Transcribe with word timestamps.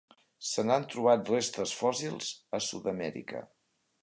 Se 0.51 0.63
n'han 0.69 0.87
trobat 0.93 1.29
restes 1.33 1.75
fòssils 1.83 2.33
a 2.61 2.65
Sud-amèrica. 2.71 3.45